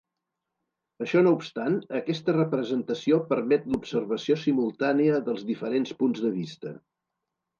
Això 1.05 1.19
no 1.25 1.33
obstant, 1.39 1.75
aquesta 1.99 2.33
representació 2.37 3.19
permet 3.33 3.69
l'observació 3.73 4.39
simultània 4.45 5.19
dels 5.29 5.47
diferents 5.53 5.95
punts 6.03 6.25
de 6.27 6.35
vista. 6.41 6.75